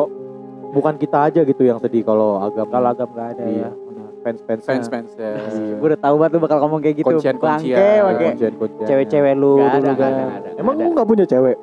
bukan 0.69 0.95
kita 0.97 1.19
aja 1.25 1.41
gitu 1.43 1.63
yang 1.63 1.79
sedih 1.79 2.03
kalau 2.03 2.39
agam 2.39 2.67
Kalau 2.69 2.89
agam 2.89 3.09
nggak 3.09 3.29
ada 3.33 3.43
Iya. 3.45 3.63
ya. 3.65 3.71
fans 4.19 4.43
fans 4.43 4.63
Fans 4.63 4.87
fans 4.89 5.11
ya. 5.15 5.31
Gue 5.79 5.87
udah 5.89 6.01
tahu 6.01 6.15
banget 6.19 6.31
lu 6.33 6.41
bakal 6.41 6.59
ngomong 6.61 6.81
kayak 6.81 6.97
gitu. 6.97 7.07
Kuncian, 7.09 7.39
kuncian. 7.39 7.79
Bangke, 7.79 8.27
Kuncian, 8.29 8.53
bangke. 8.53 8.85
Cewek-cewek 8.85 9.35
lu 9.35 9.53
Nggak 9.57 9.65
ada, 9.65 9.79
dulu 9.79 9.87
nggak 9.89 9.97
kan. 9.97 10.11
ada, 10.11 10.21
nggak 10.21 10.39
ada. 10.45 10.51
Emang 10.59 10.75
lu 10.77 10.89
nggak 10.93 11.09
punya 11.09 11.25
cewek? 11.25 11.57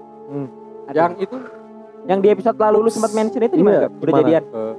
Yang 0.87 1.11
itu 1.21 1.37
Yang 2.05 2.19
di 2.21 2.27
episode 2.29 2.57
lalu 2.57 2.77
lu 2.79 2.89
sempat 2.89 3.11
mention 3.11 3.41
itu 3.41 3.55
gimana? 3.57 3.75
Iya? 3.75 3.87
Udah 3.89 4.01
gimana? 4.05 4.21
jadian? 4.21 4.43
eh, 4.45 4.73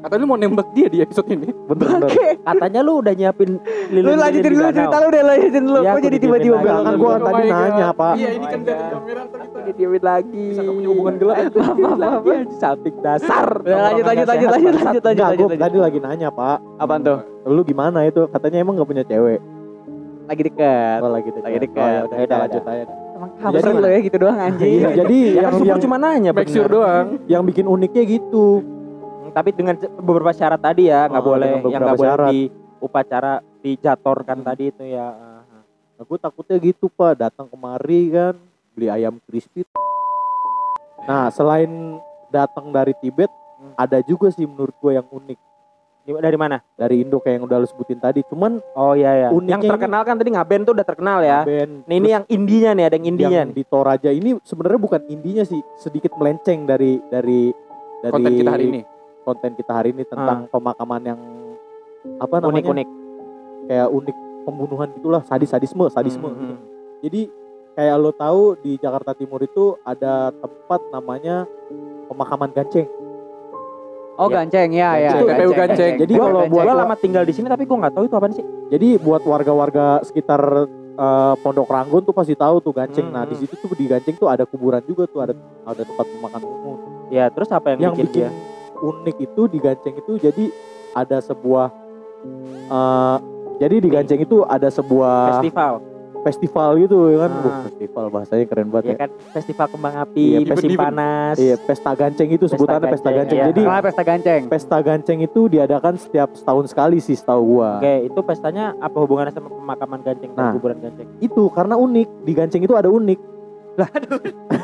katanya 0.00 0.20
lu 0.20 0.26
mau 0.26 0.38
nembak 0.38 0.68
dia 0.72 0.86
di 0.86 0.98
episode 0.98 1.28
ini. 1.28 1.48
Bener 1.68 1.86
bener. 1.86 2.00
Bangke. 2.02 2.28
Katanya 2.38 2.80
lu 2.80 2.92
udah 2.98 3.12
nyiapin 3.12 3.50
lilin 3.88 4.04
Lu 4.04 4.12
lanjutin 4.14 4.50
dulu 4.50 4.68
cerita 4.70 4.96
lu 4.96 5.08
deh, 5.08 5.22
lanjutin 5.22 5.62
dulu. 5.62 5.78
Iya, 5.78 5.90
Kok 5.90 6.00
jadi 6.00 6.18
tiba-tiba 6.18 6.52
lagi. 6.52 6.64
belok 6.64 6.80
Kan 6.80 6.94
gua 6.96 7.10
Oh 7.10 7.18
tadi 7.22 7.42
nanya. 7.46 7.86
Pak. 7.90 8.12
Iya, 8.16 8.28
ini 8.30 8.46
kan 8.46 8.60
dari 8.60 8.84
kamera 8.86 9.20
ntar 9.24 9.40
kita 9.40 9.58
Didiemin 9.60 10.02
lagi. 10.02 10.46
bisa 10.50 10.62
punya 10.66 10.88
hubungan 10.88 11.14
gelap. 11.16 11.36
Apa 11.38 11.88
apa 12.10 12.32
Cantik 12.56 12.94
dasar. 13.00 13.46
Udah, 13.56 13.80
lanjut, 13.86 14.04
lanjut, 14.04 14.26
lanjut, 14.26 14.48
lanjut, 14.48 14.50
lanjut, 14.50 14.80
lanjut, 14.82 15.02
Enggak, 15.04 15.28
lanjut, 15.28 15.40
gua 15.40 15.48
lanjut. 15.48 15.64
tadi 15.64 15.76
lagi 15.78 15.98
nanya 15.98 16.28
pak. 16.28 16.58
Apaan 16.76 17.00
tuh? 17.00 17.18
Lu 17.44 17.60
gimana 17.62 17.98
itu? 18.04 18.22
Katanya 18.26 18.58
emang 18.60 18.74
nggak 18.76 18.88
punya 18.88 19.04
cewek. 19.04 19.40
Lagi 20.28 20.42
deket. 20.44 20.98
Oh, 21.00 21.08
lagi 21.08 21.28
deket. 21.28 21.44
Lagi 21.44 21.58
deket. 21.58 21.80
Oh, 21.80 21.88
ya 21.88 22.00
udah, 22.04 22.16
Ya 22.16 22.20
kita 22.20 22.28
udah, 22.28 22.38
lanjut 22.44 22.64
aja. 22.66 22.84
Lu 23.20 23.86
ya 23.86 24.00
gitu 24.00 24.16
doang 24.16 24.38
anjing. 24.38 24.80
Iya, 24.80 24.88
jadi 24.96 25.18
Ya 25.30 25.42
yang 25.44 25.54
yang 25.66 25.78
cuma 25.78 25.96
nanya 25.96 26.30
Make 26.30 26.48
sure 26.48 26.66
doang. 26.66 27.20
yang 27.26 27.42
bikin 27.42 27.64
uniknya 27.64 28.02
gitu. 28.02 28.60
Hmm, 28.60 29.30
Tapi 29.30 29.50
dengan 29.52 29.74
beberapa 29.98 30.30
syarat 30.30 30.58
tadi 30.58 30.88
ya 30.88 31.06
nggak 31.06 31.20
Oh, 31.20 31.28
boleh 31.28 31.48
yang 31.62 31.80
nggak 31.80 31.96
boleh 31.96 32.16
di 32.28 32.38
upacara 32.78 33.32
dijatorkan 33.60 34.40
tadi 34.40 34.64
itu 34.68 34.84
ya. 34.86 35.12
Nah, 35.94 36.02
gue 36.02 36.16
takutnya 36.16 36.56
gitu 36.56 36.88
pak, 36.88 37.12
datang 37.20 37.44
kemari 37.44 38.08
kan 38.08 38.34
beli 38.72 38.88
ayam 38.88 39.20
crispy. 39.22 39.68
Nah 41.02 41.28
selain 41.28 42.00
datang 42.28 42.70
dari 42.70 42.96
Tibet, 42.96 43.28
Hmm. 43.60 43.76
ada 43.76 44.00
juga 44.00 44.32
sih 44.32 44.48
menurut 44.48 44.72
gue 44.74 44.96
yang 44.96 45.04
unik. 45.04 45.36
Dari 46.02 46.34
mana? 46.34 46.58
dari 46.74 47.00
Indo 47.00 47.16
kayak 47.16 47.38
yang 47.38 47.44
udah 47.44 47.56
lu 47.56 47.66
sebutin 47.66 47.96
tadi. 47.96 48.24
Cuman 48.24 48.58
Oh 48.72 48.92
iya 48.92 49.12
ya. 49.14 49.28
Uniknya 49.30 49.52
yang 49.52 49.62
ini- 49.62 49.70
terkenal 49.70 50.02
kan 50.02 50.14
tadi 50.16 50.30
ngaben 50.30 50.60
tuh 50.62 50.72
udah 50.72 50.82
terkenal 50.84 51.18
ya. 51.20 51.38
band 51.42 51.72
Nah, 51.84 51.94
ini 51.94 52.08
yang 52.10 52.24
indinya 52.26 52.70
nih, 52.72 52.84
ada 52.84 52.94
yang 52.94 53.06
indinya. 53.06 53.38
yang 53.38 53.48
nih. 53.48 53.56
di 53.56 53.64
Toraja 53.64 54.10
ini 54.10 54.30
sebenarnya 54.40 54.80
bukan 54.80 55.00
indinya 55.06 55.44
sih, 55.44 55.60
sedikit 55.76 56.12
melenceng 56.14 56.64
dari 56.64 56.98
dari 57.06 57.52
dari 58.00 58.12
Konten 58.12 58.32
kita 58.34 58.50
hari 58.50 58.64
ini. 58.66 58.82
konten 59.20 59.52
kita 59.52 59.72
hari 59.72 59.88
ini 59.92 60.02
tentang 60.02 60.48
pemakaman 60.48 61.02
yang 61.04 61.20
apa 62.16 62.34
namanya 62.38 62.64
Unik-unik. 62.64 62.88
kayak 63.68 63.88
unik 63.90 64.16
pembunuhan 64.40 64.88
gitulah 64.90 65.22
sadis 65.22 65.46
sadisme 65.46 65.84
sadisme 65.86 66.24
Hmm, 66.24 66.40
hmm. 66.42 66.56
jadi 67.00 67.20
kayak 67.70 67.96
lo 67.96 68.10
tahu 68.10 68.56
di 68.56 68.74
Jakarta 68.74 69.12
Timur 69.12 69.38
itu 69.38 69.76
ada 69.82 70.32
tempat 70.32 70.80
namanya 70.90 71.44
pemakaman 72.08 72.50
ganceng 72.50 72.88
Oh 74.20 74.28
Ya. 74.28 74.34
ganceng 74.36 74.68
ya 74.70 74.90
ya. 74.94 75.10
Itu 75.10 75.24
TPU 75.24 75.52
Ganceng. 75.54 75.92
Jadi 75.96 76.12
Gua- 76.12 76.24
kalau 76.26 76.40
buat 76.46 76.64
Gua 76.66 76.74
lama 76.76 76.94
tinggal 76.94 77.24
di 77.24 77.32
sini 77.32 77.48
tapi 77.48 77.64
gua 77.64 77.76
nggak 77.80 77.94
tahu 77.96 78.04
itu 78.04 78.14
apaan 78.14 78.32
sih. 78.32 78.44
jadi 78.68 78.88
buat 78.98 79.24
warga-warga 79.24 80.04
sekitar 80.04 80.68
eh, 80.92 81.34
Pondok 81.40 81.66
Ranggon 81.66 82.04
tuh 82.04 82.12
pasti 82.12 82.36
tahu 82.36 82.60
tuh 82.60 82.70
ganceng 82.70 83.08
Hmm, 83.08 83.16
nah 83.16 83.24
di 83.24 83.32
hmm. 83.32 83.40
situ 83.40 83.54
tuh 83.56 83.72
di 83.72 83.88
ganceng 83.88 84.14
tuh 84.14 84.28
ada 84.28 84.44
kuburan 84.44 84.84
juga 84.84 85.08
tuh 85.08 85.24
ada 85.24 85.32
ada 85.64 85.82
tempat 85.82 86.04
pemakaman 86.06 86.46
umum 86.46 86.76
Ya, 87.08 87.26
terus 87.26 87.48
apa 87.48 87.72
yang, 87.72 87.80
yang 87.80 87.94
bikin, 87.96 88.06
bikin 88.06 88.20
dia? 88.20 88.30
unik 88.78 89.16
itu 89.18 89.42
di 89.46 89.58
Ganceng 89.58 89.94
itu 89.94 90.12
jadi 90.20 90.44
ada 90.92 91.18
sebuah 91.18 91.66
eh, 92.68 93.16
jadi 93.58 93.76
di 93.76 93.88
Ganceng 93.88 94.20
itu 94.20 94.44
ada 94.44 94.68
sebuah 94.68 95.16
festival? 95.34 95.72
Festival 96.20 96.70
gitu 96.78 96.96
ya 97.08 97.18
kan 97.18 97.30
Ah. 97.32 97.62
Festival 97.64 98.04
bahasanya 98.08 98.44
keren 98.44 98.68
banget 98.68 98.84
Ya 98.84 98.90
ya, 98.90 98.98
kan 98.98 99.10
festival 99.30 99.66
kembang 99.68 99.94
api, 99.98 100.20
Iya, 100.20 100.38
musim 100.38 100.50
event-event. 100.50 100.80
panas. 100.82 101.34
iya 101.36 101.54
pesta 101.58 101.90
Ganceng 101.92 102.28
itu 102.28 102.44
Pesta 102.44 102.52
sebutannya 102.54 102.88
pesta 102.88 103.08
Ganceng, 103.08 103.18
Ganceng 103.18 103.38
iya. 103.38 103.46
jadi 103.46 103.60
Kenapa 103.62 103.82
pesta 103.82 104.02
ganceng? 104.02 104.42
pesta 104.46 104.78
Ganceng 104.80 105.18
itu 105.20 105.40
diadakan 105.46 105.94
setiap 105.96 106.28
setahun 106.32 106.64
sekali 106.66 106.98
sih 106.98 107.14
setahu 107.14 107.42
gua 107.54 107.70
Oke, 107.78 107.94
itu 108.04 108.20
pestanya 108.20 108.64
apa 108.78 108.96
hubungannya 108.96 109.30
sama 109.30 109.48
pemakaman 109.50 110.00
ganceng 110.00 110.30
dan 110.30 110.42
Nah. 110.42 110.52
kuburan 110.54 110.78
ganceng? 110.78 111.08
itu 111.18 111.42
karena 111.50 111.74
unik 111.74 112.08
di 112.20 112.32
Ganceng 112.32 112.62
itu 112.62 112.74
ada 112.74 112.88
unik 112.88 113.20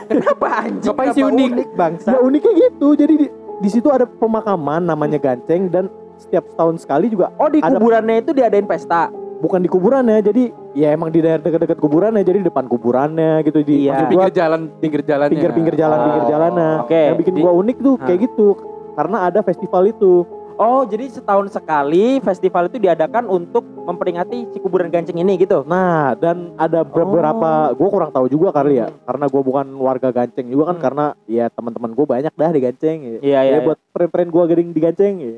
Kenapa 0.07 0.47
anjing? 0.61 0.87
Ngapain 0.87 1.11
sih 1.11 1.25
unik? 1.25 1.51
bangsa? 1.73 2.09
ya 2.11 2.21
uniknya 2.21 2.53
gitu 2.55 2.89
jadi 2.95 3.15
di, 3.17 3.27
di 3.59 3.69
situ 3.69 3.89
ada 3.89 4.05
pemakaman 4.05 4.83
namanya 4.83 5.17
Ganceng 5.17 5.69
dan 5.69 5.89
setiap 6.17 6.45
setahun 6.49 6.77
sekali 6.79 7.09
juga 7.09 7.33
Oh, 7.37 7.49
di 7.49 7.59
Ada- 7.59 7.73
kuburannya 7.73 8.17
itu 8.19 8.33
diadain 8.33 8.65
pesta. 8.65 9.09
Bukan 9.39 9.61
di 9.61 9.69
kuburannya 9.69 10.19
jadi 10.19 10.43
ya 10.73 10.89
emang 10.91 11.09
di 11.09 11.21
daerah 11.21 11.39
dekat-dekat 11.39 11.77
kuburannya 11.77 12.21
jadi 12.21 12.41
di 12.41 12.47
depan 12.47 12.65
kuburannya 12.65 13.41
gitu 13.43 13.61
di 13.61 13.85
Iya. 13.85 14.07
Pinggir 14.07 14.33
jalan, 14.33 14.61
pinggir 14.79 15.03
jalan. 15.03 15.29
pinggir-pinggir 15.29 15.75
jalan 15.75 15.97
Oh, 15.97 16.05
pinggir 16.07 16.25
jalan 16.27 16.51
nah 16.53 16.75
oke. 16.83 16.97
yang 16.97 17.17
bikin 17.17 17.35
Di- 17.35 17.43
gua 17.43 17.53
unik 17.55 17.77
tuh 17.79 17.95
kayak 17.99 18.21
gitu 18.23 18.47
karena 18.93 19.17
ada 19.25 19.41
festival 19.41 19.85
itu 19.87 20.25
Oh, 20.57 20.81
jadi 20.83 21.13
setahun 21.13 21.53
sekali 21.53 22.17
festival 22.19 22.73
itu 22.73 22.81
diadakan 22.81 23.29
untuk 23.29 23.61
memperingati 23.61 24.49
si 24.49 24.57
kuburan 24.57 24.89
ganceng 24.89 25.21
ini 25.21 25.37
gitu. 25.37 25.61
nah 25.63 26.17
dan 26.17 26.57
ada 26.57 26.81
beberapa 26.81 27.77
gua 27.77 27.89
kurang 27.93 28.09
tahu 28.09 28.25
juga 28.27 28.57
kali 28.57 28.81
ya 28.81 28.89
karena 29.05 29.29
gua 29.29 29.43
bukan 29.43 29.69
warga 29.77 30.09
Ganceng 30.09 30.49
juga 30.49 30.73
kan 30.73 30.75
Hmm. 30.75 30.85
karena 30.89 31.07
ya 31.29 31.53
teman-teman 31.53 31.93
gua 31.93 32.07
banyak 32.09 32.33
dah 32.33 32.51
di 32.51 32.61
Ganceng 32.63 32.99
ya, 32.99 33.17
Iya, 33.21 33.41
Ya, 33.43 33.53
iya. 33.53 33.59
buat 33.63 33.77
friend-friend 33.93 34.29
gua 34.31 34.45
gading 34.47 34.73
di 34.73 34.81
Ganceng 34.81 35.15
ya. 35.19 35.33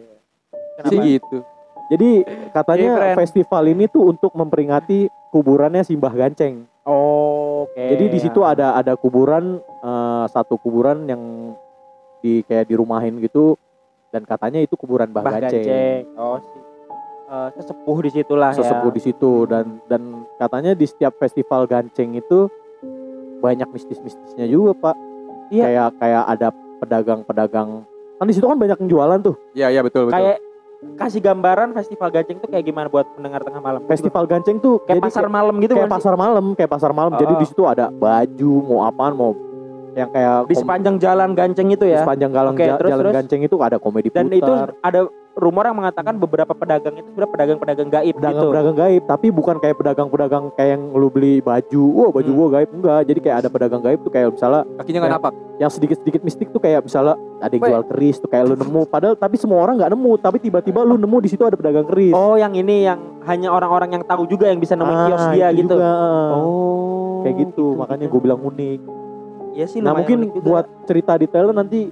Sih 0.87 0.99
gitu. 1.19 1.43
Jadi 1.89 2.11
katanya 2.53 3.13
Iya, 3.13 3.17
festival 3.17 3.65
ini 3.73 3.89
tuh 3.89 4.13
untuk 4.13 4.33
memperingati 4.37 5.09
kuburannya 5.33 5.85
Simbah 5.85 6.13
Ganceng 6.13 6.69
Oh, 6.89 7.69
oke. 7.69 7.77
Jadi 7.77 8.05
di 8.09 8.19
situ 8.19 8.41
ada 8.41 8.73
ada 8.73 8.97
kuburan 8.97 9.61
eh, 9.61 10.25
satu 10.33 10.57
kuburan 10.57 11.05
yang 11.05 11.53
di 12.25 12.41
kayak 12.49 12.73
dirumahin 12.73 13.21
gitu 13.21 13.61
dan 14.09 14.25
katanya 14.25 14.65
itu 14.65 14.73
kuburan 14.73 15.13
Mbah 15.13 15.21
Bah 15.21 15.37
Ganceng. 15.37 15.69
ganceng. 15.69 16.03
Oh, 16.17 16.41
si 16.41 16.57
eh, 17.29 17.49
sesepuh 17.61 17.99
di 18.01 18.11
situlah 18.17 18.51
ya. 18.57 18.65
Sesepuh 18.65 18.91
di 18.97 19.01
situ 19.05 19.45
dan 19.45 19.85
dan 19.85 20.25
katanya 20.41 20.73
di 20.73 20.89
setiap 20.89 21.13
festival 21.21 21.69
Ganceng 21.69 22.17
itu 22.17 22.49
banyak 23.45 23.69
mistis-mistisnya 23.69 24.49
juga, 24.49 24.73
Pak. 24.89 24.97
Iya. 25.53 25.65
Kayak 25.69 25.89
kayak 26.01 26.25
ada 26.25 26.49
pedagang-pedagang 26.81 27.85
kan 28.19 28.27
di 28.27 28.35
situ 28.35 28.49
kan 28.51 28.59
banyak 28.59 28.81
yang 28.81 28.91
jualan 28.91 29.19
tuh. 29.21 29.37
Iya, 29.53 29.77
iya 29.77 29.81
betul, 29.85 30.09
betul. 30.09 30.17
Kayak 30.17 30.41
kasih 30.79 31.19
gambaran 31.19 31.75
festival 31.75 32.09
ganceng 32.15 32.39
tuh 32.39 32.49
kayak 32.51 32.65
gimana 32.67 32.87
buat 32.87 33.07
pendengar 33.19 33.43
tengah 33.43 33.59
malam. 33.59 33.81
Festival 33.91 34.25
Ganceng 34.31 34.63
tuh 34.63 34.79
kayak 34.87 35.03
jadi 35.03 35.07
pasar 35.11 35.27
malam 35.27 35.55
gitu 35.59 35.75
kayak 35.75 35.91
pasar 35.91 36.15
malam, 36.15 36.45
kayak 36.55 36.71
pasar 36.71 36.91
malam. 36.95 37.13
Jadi 37.19 37.33
Oh. 37.35 37.41
di 37.43 37.47
situ 37.51 37.63
ada 37.67 37.91
baju, 37.91 38.53
mau 38.63 38.81
apaan, 38.87 39.13
mau 39.19 39.35
yang 39.95 40.09
kayak 40.09 40.37
di 40.45 40.55
sepanjang 40.55 40.97
jalan 40.97 41.31
ganceng 41.33 41.69
itu 41.69 41.83
di 41.83 41.93
ya. 41.93 42.03
sepanjang 42.03 42.31
jalan, 42.31 42.53
ja- 42.55 42.77
terus, 42.77 42.91
jalan 42.91 43.03
terus? 43.03 43.15
Ganceng 43.15 43.41
itu 43.43 43.57
ada 43.59 43.77
komedi 43.77 44.09
Dan 44.09 44.27
putar. 44.27 44.39
itu 44.39 44.53
ada 44.81 45.01
rumor 45.35 45.63
yang 45.63 45.77
mengatakan 45.77 46.19
beberapa 46.19 46.51
pedagang 46.51 46.95
itu 46.95 47.07
sebenarnya 47.09 47.31
pedagang-pedagang 47.31 47.89
gaib 47.89 48.11
gitu. 48.11 48.19
pedagang-pedagang 48.19 48.77
gaib 48.77 49.03
tapi 49.07 49.27
bukan 49.31 49.57
kayak 49.57 49.77
pedagang-pedagang 49.77 50.45
kayak 50.53 50.71
yang 50.75 50.83
lu 50.91 51.07
beli 51.07 51.39
baju 51.39 51.83
wah 51.95 52.11
baju 52.11 52.27
Hmm. 52.27 52.39
gua 52.43 52.49
gaib 52.53 52.71
enggak 52.73 53.01
jadi 53.07 53.19
kayak 53.23 53.37
ada 53.37 53.49
pedagang 53.49 53.79
gaib 53.81 54.01
tuh 54.03 54.11
kayak 54.11 54.35
misalnya 54.35 54.67
Kakinya 54.75 54.99
nggak 54.99 55.09
Ya. 55.09 55.17
napak. 55.17 55.33
yang 55.57 55.71
sedikit-sedikit 55.71 56.21
mistik 56.23 56.51
tuh 56.51 56.59
kayak 56.59 56.83
misalnya 56.83 57.15
ada 57.39 57.51
yang 57.53 57.63
jual 57.65 57.83
keris 57.87 58.17
tuh 58.17 58.27
kayak 58.27 58.45
lu 58.47 58.55
nemu 58.57 58.83
padahal 58.85 59.15
tapi 59.15 59.37
semua 59.37 59.59
orang 59.61 59.75
nggak 59.77 59.91
nemu 59.91 60.13
tapi 60.17 60.37
tiba-tiba 60.39 60.81
lu 60.83 60.95
nemu 60.97 61.17
di 61.19 61.29
situ 61.29 61.43
ada 61.45 61.55
pedagang 61.55 61.87
keris 61.87 62.11
Oh, 62.11 62.35
yang 62.35 62.51
ini 62.53 62.83
yang 62.85 62.99
hanya 63.23 63.49
orang-orang 63.49 63.91
yang 63.93 64.03
tahu 64.03 64.27
juga 64.27 64.47
yang 64.47 64.59
bisa 64.59 64.75
nemuin 64.75 64.91
Ah, 64.97 65.07
kios 65.09 65.25
dia 65.33 65.47
itu 65.49 65.59
gitu. 65.61 65.75
juga. 65.77 65.91
Oh. 66.35 67.21
kayak 67.21 67.37
gitu, 67.45 67.75
makanya 67.75 68.07
gue 68.07 68.21
bilang 68.21 68.39
unik 68.41 68.81
Iya 69.53 69.67
sih 69.67 69.79
nah 69.79 69.93
mungkin 69.93 70.29
buat 70.39 70.67
cerita 70.85 71.15
detailnya 71.15 71.55
nanti 71.57 71.89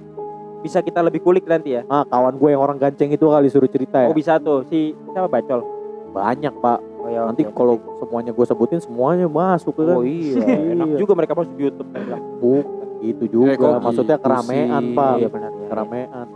bisa 0.57 0.81
kita 0.81 0.99
lebih 0.99 1.21
kulik 1.21 1.45
nanti 1.45 1.77
ya. 1.77 1.81
ah 1.85 2.01
kawan 2.03 2.33
gue 2.33 2.49
yang 2.49 2.59
orang 2.59 2.75
ganceng 2.75 3.09
itu 3.09 3.23
kali 3.23 3.47
suruh 3.47 3.67
cerita 3.67 4.01
ya 4.01 4.07
Oh, 4.07 4.15
bisa 4.15 4.35
tuh. 4.37 4.65
Si 4.65 4.91
siapa 5.07 5.27
Bacol? 5.27 5.61
banyak 6.09 6.53
pak 6.57 6.79
Oh 6.97 7.07
ya. 7.07 7.21
nanti 7.23 7.45
kalau 7.47 7.77
semuanya 7.95 8.31
gue 8.31 8.41
sebutin 8.43 8.79
semuanya 8.79 9.25
masuk 9.25 9.75
ya 9.75 9.85
kan 9.85 9.95
Oh 9.95 10.03
iya, 10.03 10.43
enak 10.73 10.87
Iya. 10.87 10.97
juga 10.97 11.13
mereka 11.13 11.33
masuk 11.33 11.53
di 11.53 11.63
YouTube 11.63 11.89
kan 11.89 12.19
bukan 12.35 12.87
gitu 12.97 13.23
juga 13.29 13.47
Eh, 13.47 13.55
kok 13.55 13.77
maksudnya 13.79 14.17
gitu 14.17 14.25
keramaian 14.25 14.81
sih? 14.83 14.95
pak 14.95 15.13
Iya 15.15 15.27
benar 15.29 15.51
ya. 15.53 15.67
keramaian 15.67 16.27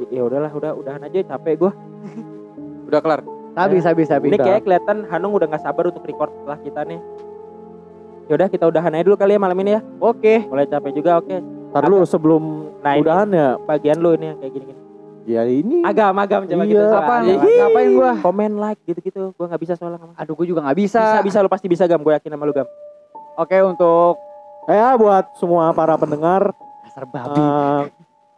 Ya, 0.00 0.06
ya 0.10 0.22
udahlah, 0.24 0.48
udah 0.50 0.72
udahan 0.72 1.02
aja 1.04 1.18
capek 1.28 1.54
gua. 1.58 1.72
Udah 2.86 2.98
kelar. 2.98 3.20
Habis 3.52 3.84
habis 3.84 4.08
habis. 4.08 4.32
Ini 4.32 4.40
kayak 4.40 4.64
kelihatan 4.64 5.04
Hanung 5.04 5.36
udah 5.36 5.44
nggak 5.44 5.60
sabar 5.60 5.84
untuk 5.84 6.00
record 6.02 6.32
setelah 6.32 6.56
kita 6.56 6.80
nih. 6.88 6.96
Ya 8.30 8.38
udah 8.38 8.46
kita 8.46 8.62
udahan 8.64 8.94
aja 8.94 9.02
dulu 9.02 9.18
kali 9.18 9.34
ya 9.34 9.42
malam 9.42 9.58
ini 9.58 9.74
ya. 9.74 9.80
Oke. 9.98 10.46
Mulai 10.46 10.62
capek 10.64 10.94
juga 10.94 11.18
oke. 11.18 11.34
Ntar 11.74 11.82
lu 11.84 11.98
sebelum 12.04 12.70
Nah, 12.78 12.94
udahan 12.96 13.26
ya 13.28 13.58
bagian 13.60 13.98
lu 13.98 14.14
ini 14.14 14.30
yang 14.30 14.38
kayak 14.38 14.52
gini-gini. 14.54 14.78
ya 15.26 15.42
ini 15.44 15.82
Agam, 15.82 16.14
agam 16.14 16.46
coba 16.46 16.62
Iya. 16.62 16.70
gitu. 16.70 16.86
Agam. 16.86 17.02
Ngapain 17.60 17.88
gua? 17.92 18.12
Komen 18.22 18.52
like 18.56 18.80
gitu-gitu. 18.84 19.34
Gua 19.34 19.46
nggak 19.50 19.60
bisa 19.60 19.74
soalnya. 19.74 19.98
Aduh, 20.14 20.32
gua 20.32 20.46
juga 20.46 20.60
nggak 20.62 20.78
bisa. 20.78 21.02
Bisa, 21.02 21.26
bisa 21.26 21.38
lu 21.40 21.50
pasti 21.50 21.66
bisa 21.66 21.84
gam. 21.84 21.98
Gue 21.98 22.14
yakin 22.14 22.30
sama 22.30 22.46
lu 22.46 22.54
gam. 22.54 22.70
Oke, 23.34 23.58
untuk 23.60 24.14
ya 24.64 24.94
buat 24.94 25.26
semua 25.34 25.74
para 25.74 25.98
pendengar 25.98 26.54
dasar 26.82 27.04
babi. 27.04 27.34
eh, 27.34 27.82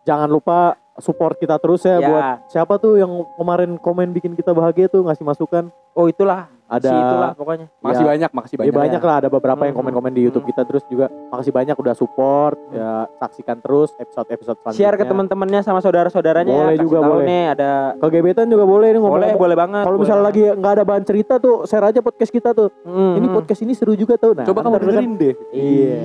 jangan 0.03 0.27
lupa 0.27 0.81
support 0.95 1.37
kita 1.37 1.57
terus 1.57 1.81
ya, 1.83 1.97
Ya. 1.97 2.05
buat 2.05 2.25
siapa 2.47 2.75
tuh 2.77 2.97
yang 2.97 3.09
kemarin 3.35 3.77
komen 3.77 4.11
bikin 4.11 4.33
kita 4.33 4.53
bahagia 4.53 4.87
tuh 4.87 5.01
ngasih 5.03 5.23
masukan 5.23 5.73
Oh 5.93 6.05
itulah. 6.07 6.49
ada 6.67 6.85
Si 6.85 6.89
itulah 6.91 7.31
pokoknya. 7.35 7.69
Makasih 7.79 8.01
Ya. 8.01 8.09
banyak, 8.09 8.31
makasih 8.33 8.55
ya 8.55 8.61
banyak. 8.63 8.77
banyak 8.97 9.03
lah 9.03 9.17
ada 9.19 9.29
beberapa 9.29 9.61
yang 9.63 9.77
Hmm. 9.77 9.85
komen-komen 9.85 10.09
di 10.11 10.25
YouTube 10.25 10.45
kita 10.47 10.65
terus 10.65 10.81
juga 10.87 11.05
makasih 11.29 11.53
banyak 11.53 11.77
udah 11.77 11.93
support 11.93 12.57
ya 12.71 13.05
saksikan 13.19 13.61
terus 13.61 13.93
episode-episode 13.95 14.57
selanjutnya 14.59 14.81
Share 14.83 14.97
ke 14.97 15.05
teman-temannya 15.05 15.61
sama 15.61 15.81
saudara-saudaranya 15.81 16.49
Boleh 16.49 16.73
ya. 16.73 16.81
Juga, 16.81 16.99
boleh. 17.03 17.25
nih 17.27 17.43
ada 17.51 17.71
ke 17.95 18.07
gebetan 18.09 18.49
juga 18.49 18.65
boleh 18.65 18.89
nih 18.89 19.01
ngomong 19.01 19.15
boleh 19.15 19.33
boleh 19.35 19.57
banget. 19.59 19.85
kalau 19.85 19.99
misalnya 20.01 20.25
lagi 20.25 20.43
nggak 20.49 20.73
ada 20.73 20.85
bahan 20.87 21.05
cerita 21.05 21.35
tuh 21.37 21.57
share 21.63 21.85
aja 21.85 22.01
podcast 22.01 22.33
kita 22.33 22.51
tuh 22.53 22.69
Hmm, 22.83 23.17
ini 23.17 23.27
hmm. 23.27 23.37
podcast 23.37 23.61
ini 23.61 23.73
seru 23.73 23.93
juga 23.93 24.17
tuh 24.17 24.33
nah 24.33 24.45
Coba 24.47 24.61
kamu 24.63 24.73
kan- 24.73 24.81
dengerin 24.83 25.13
deh. 25.15 25.35
iya 25.53 25.97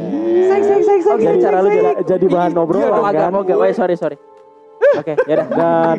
Oh, 0.58 0.60
sayang, 0.60 0.84
gitu 0.84 1.08
jadi 1.22 1.40
cara 1.40 1.58
lu 1.62 1.70
jadi, 2.04 2.26
bahan 2.28 2.52
Oh, 2.52 2.64
obrolan 2.66 2.92
agak 3.06 3.22
kan 3.22 3.32
mau 3.32 3.42
gak? 3.42 3.56
Oh, 3.56 3.72
sorry 3.72 3.96
sorry. 3.96 4.18
Oke, 4.96 5.14
ya 5.22 5.36
udah. 5.36 5.48
dan 5.50 5.98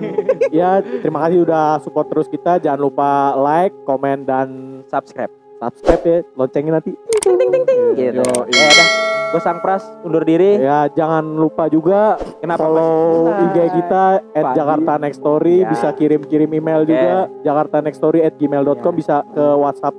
ya 0.51 0.71
terima 0.81 1.19
kasih 1.21 1.43
udah 1.43 1.65
support 1.79 2.07
terus 2.07 2.27
kita 2.27 2.57
jangan 2.59 2.81
lupa 2.81 3.11
like 3.35 3.75
komen 3.85 4.23
dan 4.23 4.49
Subscribe. 4.87 5.31
subscribe 5.59 6.03
ya 6.03 6.17
loncengin 6.35 6.73
nanti 6.73 6.91
ting 7.19 7.35
ting 7.35 7.51
ting 7.51 7.65
ting 7.65 7.81
Gitu. 7.95 8.23
Ya 8.23 8.67
udah. 8.67 8.87
Gue 9.29 9.41
Sang 9.41 9.59
Pras 9.59 9.85
undur 10.01 10.23
diri. 10.23 10.57
ya 10.57 10.89
jangan 10.89 11.21
lupa 11.29 11.67
juga 11.67 12.17
Kenapa 12.39 12.65
follow 12.65 13.29
IG 13.45 13.57
kita 13.75 14.05
at 14.25 14.41
Padi. 14.43 14.57
Jakarta 14.57 14.93
Next 14.97 15.19
Story 15.19 15.57
Ya. 15.59 15.69
bisa 15.69 15.89
kirim-kirim 15.93 16.49
email 16.49 16.81
Oke. 16.81 16.89
juga 16.89 17.13
Jakarta 17.43 17.77
Next 17.79 17.99
Story 17.99 18.23
at 18.23 18.33
gmail.com 18.35 18.89
Ya. 18.89 18.97
bisa 18.97 19.17
ke 19.29 19.45
WhatsApp 19.55 19.93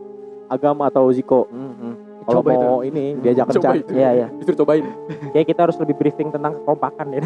Agam 0.48 0.82
atau 0.82 1.06
Ziko 1.10 1.46
Hmm, 1.46 1.74
hmm. 1.78 1.94
Kalau 2.30 2.42
Coba 2.46 2.52
mau 2.54 2.80
ini 2.86 3.18
diajak 3.18 3.50
Coba 3.50 3.54
kencan 3.58 3.74
itu. 3.82 3.92
Iya, 3.98 4.10
iya. 4.14 4.28
Disuruh 4.38 4.58
cobain. 4.62 4.86
Kayak 5.34 5.48
kita 5.50 5.60
harus 5.66 5.78
lebih 5.82 5.96
briefing 5.98 6.30
tentang 6.30 6.54
kekompakan 6.62 7.08
ya. 7.10 7.22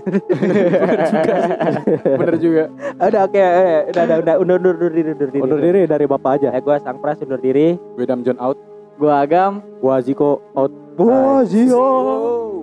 Bener 2.19 2.35
juga. 2.39 2.63
udah 3.03 3.21
oke, 3.27 3.35
eh, 3.43 3.79
udah 3.91 4.03
udah 4.07 4.17
udah 4.23 4.35
undur 4.39 4.55
undur 4.63 4.73
undur 4.79 4.91
diri 4.95 5.09
undur 5.11 5.29
diri. 5.29 5.43
undur 5.43 5.59
diri 5.59 5.81
dari 5.83 6.05
bapak 6.07 6.31
aja 6.39 6.49
Ya 6.55 6.59
gue 6.63 6.75
Sang 6.79 6.97
Pras 7.03 7.19
undur 7.19 7.43
diri. 7.43 7.75
Gue 7.99 8.07
Dam 8.07 8.23
John 8.23 8.39
out. 8.39 8.55
Gua 8.95 9.25
Agam. 9.25 9.59
gua 9.83 9.99
Ziko 9.99 10.39
out 10.55 10.71
Wah, 11.01 11.41
Ziko 11.43 12.62